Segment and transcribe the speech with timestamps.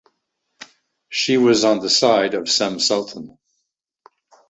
[1.09, 3.37] She was on the side of Cem Sultan.